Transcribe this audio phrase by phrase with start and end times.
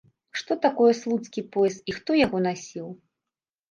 [0.39, 2.93] Што такое слуцкі пояс і хто яго насіў?